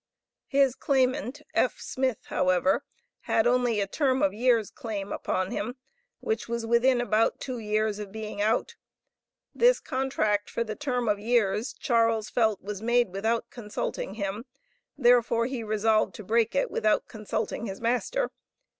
His 0.47 0.73
claimant, 0.73 1.43
F. 1.53 1.79
Smith, 1.79 2.17
however, 2.29 2.83
had 3.25 3.45
only 3.45 3.79
a 3.79 3.85
term 3.85 4.23
of 4.23 4.33
years 4.33 4.71
claim 4.71 5.11
upon 5.11 5.51
him, 5.51 5.75
which 6.21 6.49
was 6.49 6.65
within 6.65 6.99
about 6.99 7.39
two 7.39 7.59
years 7.59 7.99
of 7.99 8.11
being 8.11 8.41
out. 8.41 8.73
This 9.53 9.79
contract 9.79 10.49
for 10.49 10.63
the 10.63 10.75
term 10.75 11.07
of 11.07 11.19
years, 11.19 11.71
Charles 11.73 12.31
felt 12.31 12.63
was 12.63 12.81
made 12.81 13.11
without 13.11 13.51
consulting 13.51 14.15
him, 14.15 14.45
therefore 14.97 15.45
he 15.45 15.61
resolved 15.61 16.15
to 16.15 16.23
break 16.23 16.55
it 16.55 16.71
without 16.71 17.07
consulting 17.07 17.67
his 17.67 17.79
master. 17.79 18.31